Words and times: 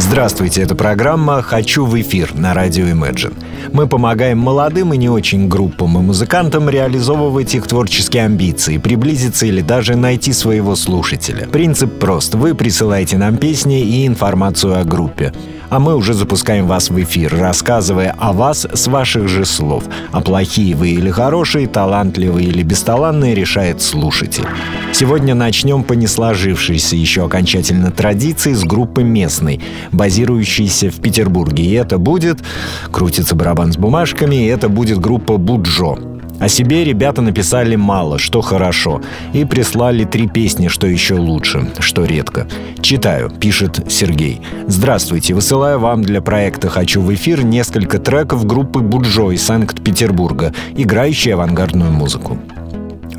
Здравствуйте, 0.00 0.62
это 0.62 0.74
программа 0.74 1.42
«Хочу 1.42 1.84
в 1.84 2.00
эфир» 2.00 2.34
на 2.34 2.54
радио 2.54 2.86
Imagine. 2.86 3.34
Мы 3.70 3.86
помогаем 3.86 4.38
молодым 4.38 4.94
и 4.94 4.96
не 4.96 5.10
очень 5.10 5.46
группам 5.46 5.98
и 5.98 6.00
музыкантам 6.00 6.70
реализовывать 6.70 7.54
их 7.54 7.66
творческие 7.66 8.24
амбиции, 8.24 8.78
приблизиться 8.78 9.44
или 9.44 9.60
даже 9.60 9.96
найти 9.96 10.32
своего 10.32 10.74
слушателя. 10.74 11.46
Принцип 11.48 11.98
прост. 11.98 12.34
Вы 12.34 12.54
присылаете 12.54 13.18
нам 13.18 13.36
песни 13.36 13.82
и 13.82 14.06
информацию 14.06 14.80
о 14.80 14.84
группе 14.84 15.34
а 15.70 15.78
мы 15.78 15.96
уже 15.96 16.14
запускаем 16.14 16.66
вас 16.66 16.90
в 16.90 17.00
эфир, 17.00 17.34
рассказывая 17.34 18.14
о 18.18 18.32
вас 18.32 18.66
с 18.70 18.86
ваших 18.88 19.28
же 19.28 19.44
слов. 19.44 19.84
А 20.10 20.20
плохие 20.20 20.74
вы 20.74 20.90
или 20.90 21.10
хорошие, 21.10 21.68
талантливые 21.68 22.48
или 22.48 22.62
бесталанные 22.62 23.34
решает 23.34 23.80
слушатель. 23.80 24.44
Сегодня 24.92 25.34
начнем 25.34 25.84
по 25.84 25.92
несложившейся 25.92 26.96
еще 26.96 27.24
окончательно 27.24 27.92
традиции 27.92 28.52
с 28.52 28.64
группы 28.64 29.04
местной, 29.04 29.60
базирующейся 29.92 30.90
в 30.90 31.00
Петербурге. 31.00 31.64
И 31.64 31.72
это 31.72 31.98
будет, 31.98 32.38
крутится 32.90 33.34
барабан 33.34 33.72
с 33.72 33.76
бумажками, 33.76 34.36
и 34.36 34.46
это 34.46 34.68
будет 34.68 34.98
группа 34.98 35.36
Буджо. 35.36 35.98
О 36.40 36.48
себе 36.48 36.84
ребята 36.84 37.20
написали 37.20 37.76
мало, 37.76 38.18
что 38.18 38.40
хорошо, 38.40 39.02
и 39.34 39.44
прислали 39.44 40.04
три 40.04 40.26
песни, 40.26 40.68
что 40.68 40.86
еще 40.86 41.16
лучше, 41.16 41.70
что 41.80 42.06
редко. 42.06 42.48
Читаю, 42.80 43.28
пишет 43.28 43.84
Сергей. 43.90 44.40
Здравствуйте, 44.66 45.34
высылаю 45.34 45.78
вам 45.78 46.02
для 46.02 46.22
проекта 46.22 46.70
«Хочу 46.70 47.02
в 47.02 47.12
эфир» 47.12 47.44
несколько 47.44 47.98
треков 47.98 48.46
группы 48.46 48.80
Буджо 48.80 49.30
из 49.32 49.42
Санкт-Петербурга, 49.42 50.54
играющие 50.74 51.34
авангардную 51.34 51.92
музыку. 51.92 52.38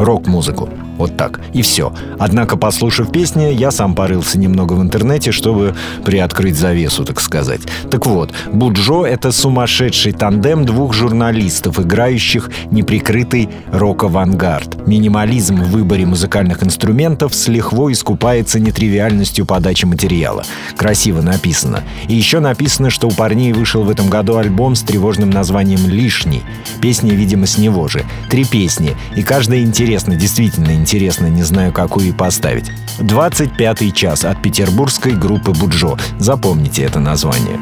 Рок-музыку. 0.02 0.68
Вот 0.98 1.16
так. 1.18 1.40
И 1.54 1.62
все. 1.62 1.94
Однако, 2.20 2.58
послушав 2.58 3.12
песни, 3.12 3.54
я 3.54 3.72
сам 3.72 3.96
порылся 3.96 4.38
немного 4.38 4.74
в 4.74 4.82
интернете, 4.82 5.32
чтобы 5.32 5.76
приоткрыть 6.04 6.56
завесу, 6.56 7.06
так 7.06 7.20
сказать. 7.22 7.62
Так 7.90 8.06
вот, 8.06 8.32
Буджо— 8.52 9.06
это 9.06 9.32
сумасшедший 9.32 10.12
тандем 10.12 10.66
двух 10.66 10.94
журналистов, 10.94 11.80
играющих 11.80 12.52
неприкрытый 12.72 13.50
рок-авангард. 13.72 14.88
Минимализм 14.88 15.56
в 15.56 15.72
выборе 15.72 16.06
музыкальных 16.06 16.64
инструментов 16.64 17.34
с 17.34 17.48
лихвой 17.48 17.94
искупается 17.94 18.60
нетривиальностью 18.60 19.46
подачи 19.46 19.86
материала. 19.86 20.44
Красиво 20.78 21.22
написано. 21.22 21.84
И 22.08 22.16
еще 22.16 22.40
написано, 22.40 22.90
что 22.90 23.08
у 23.08 23.12
парней 23.12 23.54
вышел 23.54 23.84
в 23.84 23.90
этом 23.90 24.10
году 24.10 24.38
альбом 24.38 24.76
с 24.76 24.82
тревожным 24.82 25.30
названием 25.30 25.88
«Лишний». 25.88 26.42
Песни, 26.80 27.12
видимо, 27.12 27.46
с 27.46 27.58
него 27.58 27.88
же. 27.88 28.04
Три 28.30 28.46
песни. 28.46 28.96
И 29.16 29.24
каждая 29.24 29.64
интересна, 29.92 30.16
действительно 30.16 30.72
интересно, 30.72 31.28
не 31.28 31.44
знаю, 31.44 31.74
какую 31.74 32.08
и 32.08 32.12
поставить. 32.14 32.72
25 33.00 33.94
час 33.94 34.24
от 34.24 34.42
петербургской 34.42 35.12
группы 35.12 35.52
Буджо. 35.52 35.98
Запомните 36.18 36.84
это 36.84 37.02
название. 37.02 37.60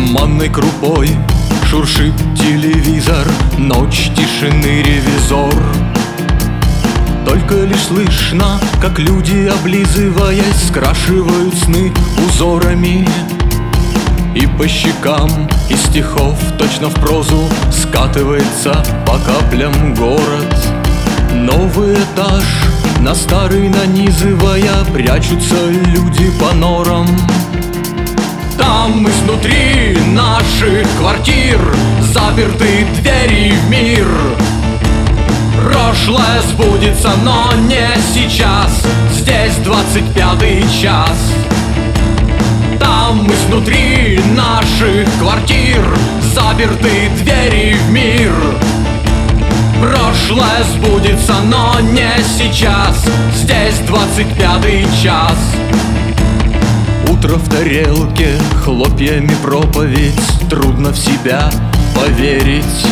Манной 0.00 0.48
крупой 0.48 1.10
шуршит 1.64 2.14
телевизор 2.36 3.28
Ночь 3.56 4.10
тишины 4.16 4.82
ревизор 4.82 5.89
только 7.50 7.64
лишь 7.66 7.86
слышно, 7.86 8.60
как 8.80 8.98
люди, 8.98 9.48
облизываясь, 9.48 10.68
скрашивают 10.68 11.54
сны 11.54 11.92
узорами. 12.26 13.08
И 14.34 14.46
по 14.46 14.68
щекам 14.68 15.48
из 15.68 15.82
стихов 15.82 16.38
точно 16.58 16.88
в 16.88 16.94
прозу 16.94 17.48
скатывается 17.72 18.84
по 19.06 19.18
каплям 19.18 19.94
город. 19.94 20.56
Новый 21.34 21.94
этаж 21.94 22.44
на 23.00 23.14
старый 23.14 23.68
нанизывая 23.68 24.84
Прячутся 24.92 25.70
люди 25.70 26.30
по 26.38 26.54
норам. 26.54 27.08
Там 28.58 29.08
изнутри 29.08 29.96
наших 30.12 30.86
квартир 30.98 31.58
Заперты 32.12 32.86
двери 33.00 33.52
в 33.52 33.70
мир 33.70 34.06
Прошлое 35.70 36.42
сбудется, 36.48 37.10
но 37.22 37.52
не 37.68 37.88
сейчас. 38.12 38.82
Здесь 39.12 39.56
двадцать 39.64 40.12
пятый 40.12 40.64
час. 40.80 41.32
Там 42.78 43.30
изнутри 43.30 44.20
наших 44.34 45.06
квартир 45.18 45.84
Заперты 46.34 47.10
двери 47.22 47.74
в 47.74 47.90
мир. 47.90 48.32
Прошлое 49.80 50.62
сбудется, 50.74 51.34
но 51.46 51.80
не 51.80 52.08
сейчас. 52.22 53.04
Здесь 53.34 53.78
двадцать 53.86 54.32
пятый 54.38 54.86
час. 55.02 55.36
Утро 57.08 57.34
в 57.34 57.48
тарелке, 57.48 58.38
хлопьями 58.64 59.34
проповедь. 59.42 60.48
Трудно 60.48 60.90
в 60.90 60.98
себя 60.98 61.50
поверить 61.96 62.86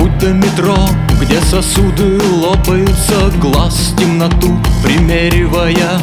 Путь 0.00 0.16
до 0.16 0.28
метро 0.28 0.78
где 1.20 1.38
сосуды 1.42 2.18
лопаются 2.32 3.30
Глаз 3.38 3.94
темноту 3.98 4.58
примеривая. 4.82 6.00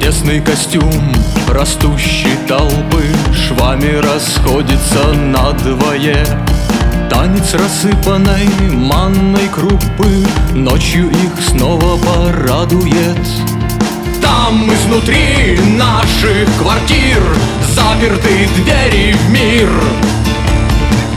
Тесный 0.00 0.40
костюм 0.40 0.92
растущей 1.48 2.36
толпы 2.46 3.02
Швами 3.34 3.96
расходится 3.96 5.12
надвое. 5.12 6.24
Танец 7.10 7.54
рассыпанной 7.54 8.48
манной 8.70 9.48
крупы 9.48 10.24
Ночью 10.54 11.10
их 11.10 11.44
снова 11.48 11.98
порадует. 11.98 13.26
Там 14.22 14.72
изнутри 14.72 15.58
наших 15.76 16.46
квартир 16.60 17.20
Заперты 17.74 18.48
двери 18.54 19.14
в 19.14 19.30
мир 19.30 19.68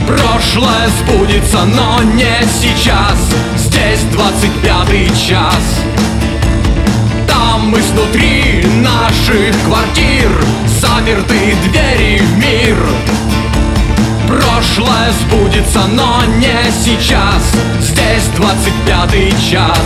Прошлое 0.08 0.88
сбудется, 0.98 1.64
но 1.64 2.02
не 2.02 2.42
сейчас. 2.60 3.18
Здесь 3.56 4.00
двадцать 4.10 4.54
пятый 4.62 5.06
час. 5.08 5.82
Там 7.28 7.78
изнутри 7.78 8.64
наших 8.82 9.54
квартир 9.66 10.30
Заперты 10.80 11.56
двери 11.64 12.18
в 12.18 12.38
мир. 12.38 12.76
Прошлое 14.26 15.12
сбудется, 15.20 15.80
но 15.88 16.22
не 16.38 16.70
сейчас. 16.70 17.52
Здесь 17.80 18.24
двадцать 18.36 18.74
пятый 18.86 19.30
час 19.50 19.78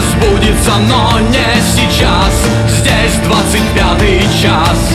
Сбудется, 0.00 0.72
но 0.88 1.20
не 1.20 1.60
сейчас. 1.60 2.46
Здесь 2.68 3.16
двадцать 3.24 3.68
пятый 3.74 4.20
час. 4.42 4.90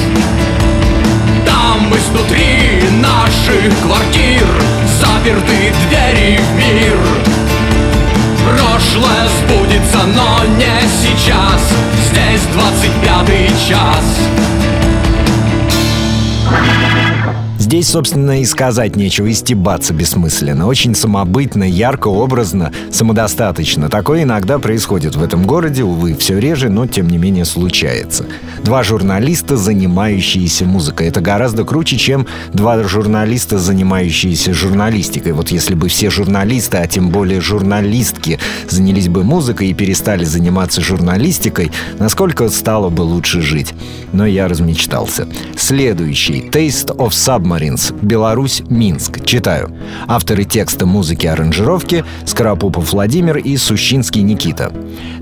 Там 1.46 1.94
изнутри 1.96 2.82
наших 3.00 3.74
квартир 3.82 4.46
Заперты 5.00 5.74
двери 5.88 5.89
Здесь, 17.70 17.90
собственно, 17.90 18.42
и 18.42 18.46
сказать 18.46 18.96
нечего, 18.96 19.28
и 19.28 19.34
стебаться 19.36 19.94
бессмысленно. 19.94 20.66
Очень 20.66 20.96
самобытно, 20.96 21.64
ярко, 21.64 22.08
образно, 22.08 22.72
самодостаточно. 22.92 23.90
Такое 23.90 24.24
иногда 24.24 24.58
происходит 24.58 25.16
в 25.16 25.22
этом 25.22 25.46
городе, 25.46 25.84
увы, 25.84 26.16
все 26.16 26.40
реже, 26.40 26.70
но 26.70 26.88
тем 26.88 27.08
не 27.08 27.20
менее 27.20 27.46
случается. 27.46 28.26
Два 28.64 28.82
журналиста, 28.82 29.56
занимающиеся 29.56 30.66
музыкой. 30.66 31.10
Это 31.10 31.22
гораздо 31.22 31.64
круче, 31.64 31.98
чем 31.98 32.26
два 32.52 32.82
журналиста, 32.86 33.60
занимающиеся 33.60 34.52
журналистикой. 34.52 35.34
Вот 35.34 35.50
если 35.50 35.76
бы 35.76 35.90
все 35.90 36.10
журналисты, 36.10 36.78
а 36.78 36.88
тем 36.88 37.12
более 37.12 37.40
журналистки, 37.40 38.40
занялись 38.68 39.10
бы 39.10 39.24
музыкой 39.24 39.68
и 39.68 39.76
перестали 39.76 40.24
заниматься 40.24 40.82
журналистикой, 40.82 41.72
насколько 42.00 42.50
стало 42.50 42.90
бы 42.90 43.04
лучше 43.04 43.44
жить. 43.44 43.76
Но 44.12 44.26
я 44.26 44.48
размечтался. 44.48 45.28
Следующий. 45.56 46.50
Taste 46.52 46.98
of 46.98 47.10
Submarine 47.10 47.59
Submarines, 47.60 47.94
Беларусь, 48.02 48.64
Минск. 48.70 49.26
Читаю. 49.26 49.70
Авторы 50.08 50.46
текста, 50.46 50.86
музыки, 50.86 51.28
аранжировки 51.28 52.06
Скоропупов 52.26 52.94
Владимир 52.94 53.38
и 53.38 53.58
Сущинский 53.58 54.22
Никита. 54.22 54.72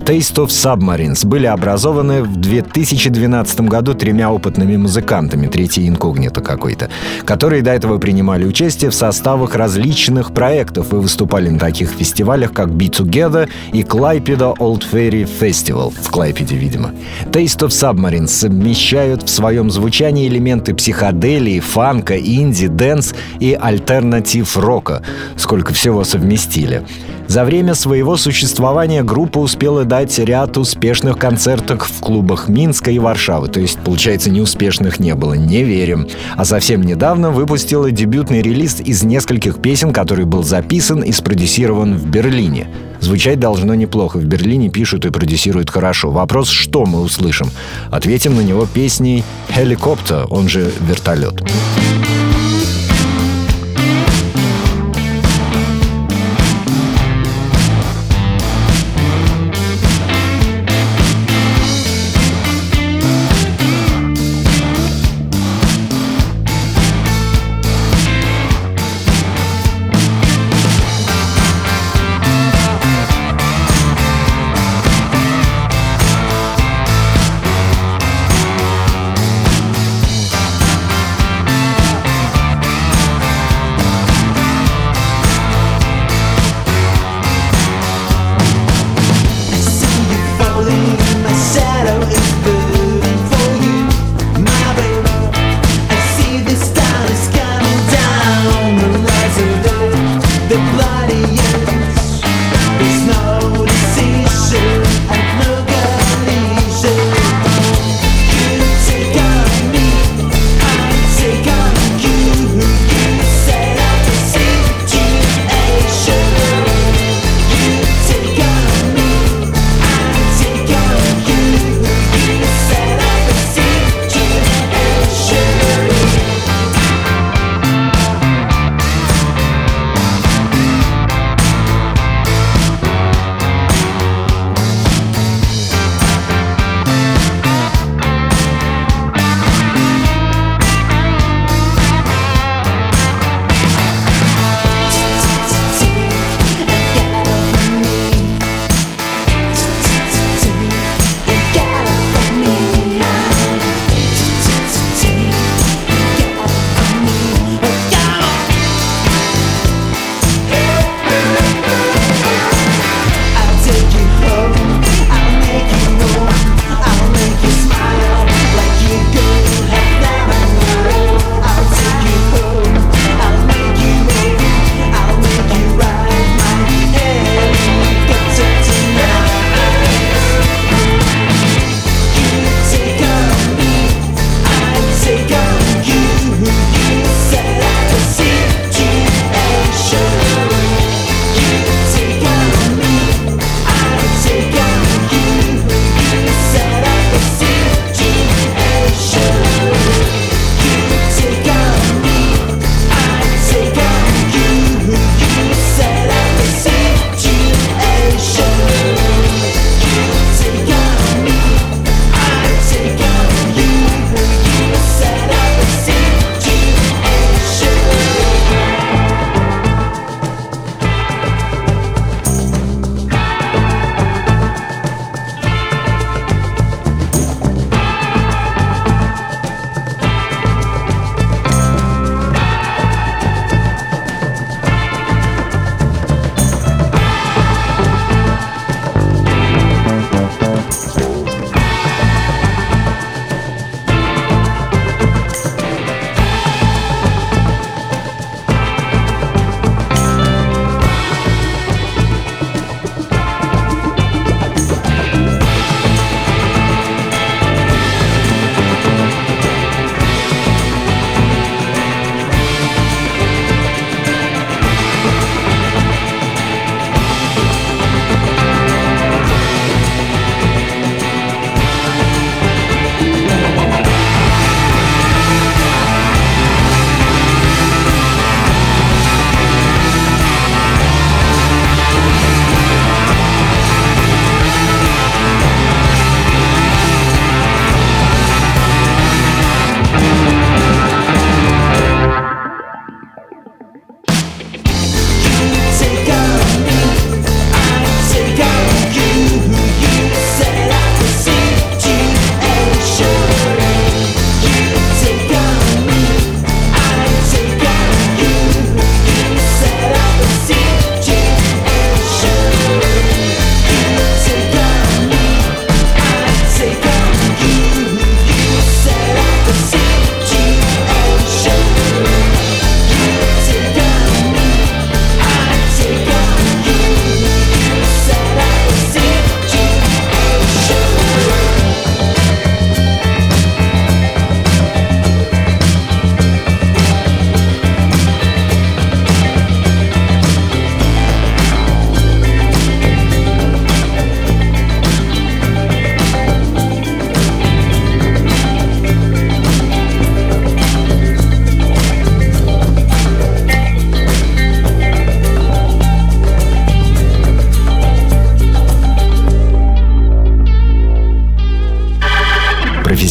Taste 0.05 0.35
of 0.35 0.47
Submarines 0.47 1.25
были 1.25 1.47
образованы 1.47 2.23
в 2.23 2.37
2012 2.37 3.61
году 3.61 3.93
тремя 3.93 4.31
опытными 4.31 4.77
музыкантами, 4.77 5.47
третий 5.47 5.87
инкогнито 5.87 6.41
какой-то, 6.41 6.89
которые 7.25 7.61
до 7.61 7.71
этого 7.71 7.97
принимали 7.97 8.45
участие 8.45 8.91
в 8.91 8.95
составах 8.95 9.55
различных 9.55 10.33
проектов 10.33 10.93
и 10.93 10.95
выступали 10.95 11.49
на 11.49 11.59
таких 11.59 11.89
фестивалях, 11.89 12.53
как 12.53 12.69
Be 12.69 12.89
Together 12.89 13.49
и 13.73 13.83
Клайпеда 13.83 14.53
Old 14.59 14.83
Ferry 14.89 15.27
Festival 15.27 15.93
в 16.01 16.09
Клайпеде, 16.09 16.55
видимо. 16.55 16.91
Taste 17.25 17.67
of 17.67 17.69
Submarines 17.69 18.27
совмещают 18.27 19.23
в 19.23 19.29
своем 19.29 19.69
звучании 19.71 20.27
элементы 20.27 20.73
психоделии, 20.73 21.59
фанка, 21.59 22.15
инди, 22.27 22.67
дэнс 22.67 23.13
и 23.39 23.53
альтернатив 23.59 24.57
рока. 24.57 25.01
Сколько 25.35 25.73
всего 25.73 26.03
совместили. 26.03 26.83
За 27.27 27.43
время 27.43 27.75
своего 27.75 28.15
существования 28.15 29.03
группа 29.03 29.39
успела 29.39 29.83
дать 29.83 30.17
ряд 30.17 30.57
успешных 30.57 31.17
концертов 31.17 31.89
в 31.89 31.99
клубах 31.99 32.47
Минска 32.47 32.89
и 32.89 32.99
Варшавы. 32.99 33.49
То 33.49 33.59
есть, 33.59 33.79
получается, 33.79 34.29
неуспешных 34.29 34.99
не 34.99 35.13
было. 35.13 35.33
Не 35.33 35.63
верим. 35.63 36.07
А 36.37 36.45
совсем 36.45 36.81
недавно 36.81 37.31
выпустила 37.31 37.91
дебютный 37.91 38.41
релиз 38.41 38.79
из 38.79 39.03
нескольких 39.03 39.61
песен, 39.61 39.91
который 39.91 40.25
был 40.25 40.43
записан 40.43 41.01
и 41.01 41.11
спродюсирован 41.11 41.97
в 41.97 42.07
Берлине. 42.07 42.67
Звучать 42.99 43.39
должно 43.39 43.75
неплохо. 43.75 44.17
В 44.17 44.25
Берлине 44.25 44.69
пишут 44.69 45.05
и 45.05 45.09
продюсируют 45.09 45.69
хорошо. 45.69 46.11
Вопрос, 46.11 46.49
что 46.49 46.85
мы 46.85 47.01
услышим? 47.01 47.49
Ответим 47.91 48.35
на 48.35 48.41
него 48.41 48.65
песней 48.65 49.23
«Хеликоптер», 49.53 50.27
он 50.29 50.47
же 50.47 50.71
«Вертолет». 50.81 51.07
Вертолет. 51.07 52.26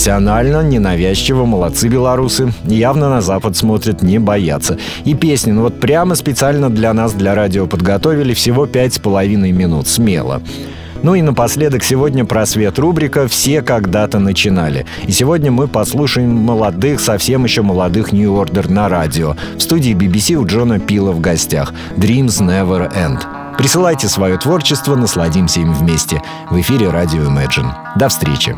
Профессионально, 0.07 0.63
ненавязчиво, 0.63 1.47
молодцы 1.47 1.89
белорусы. 1.89 2.53
Явно 2.63 3.11
на 3.11 3.21
Запад 3.21 3.57
смотрят, 3.57 4.03
не 4.03 4.21
боятся. 4.21 4.79
И 5.05 5.15
песни, 5.15 5.51
ну 5.51 5.63
вот 5.63 5.81
прямо 5.81 6.15
специально 6.15 6.71
для 6.71 6.93
нас, 6.93 7.13
для 7.13 7.35
радио 7.35 7.67
подготовили 7.67 8.33
всего 8.33 8.67
пять 8.67 8.95
с 8.95 8.99
половиной 9.01 9.51
минут. 9.51 9.89
Смело. 9.89 10.43
Ну 11.03 11.17
и 11.17 11.23
напоследок 11.23 11.83
сегодня 11.83 12.25
просвет 12.25 12.79
рубрика 12.79 13.27
«Все 13.27 13.63
когда-то 13.63 14.21
начинали». 14.21 14.87
И 15.09 15.11
сегодня 15.11 15.51
мы 15.51 15.67
послушаем 15.67 16.31
молодых, 16.31 17.01
совсем 17.01 17.43
еще 17.43 17.63
молодых 17.63 18.13
New 18.13 18.31
Order 18.31 18.71
на 18.71 18.89
радио. 18.89 19.35
В 19.57 19.61
студии 19.61 19.93
BBC 19.93 20.37
у 20.37 20.47
Джона 20.47 20.79
Пила 20.79 21.11
в 21.11 21.19
гостях. 21.19 21.75
«Dreams 21.97 22.41
Never 22.41 22.95
End». 22.95 23.57
Присылайте 23.59 24.07
свое 24.07 24.39
творчество, 24.39 24.95
насладимся 24.95 25.59
им 25.59 25.75
вместе. 25.75 26.23
В 26.49 26.61
эфире 26.61 26.91
радио 26.91 27.23
Imagine. 27.23 27.73
До 27.97 28.09
встречи. 28.09 28.55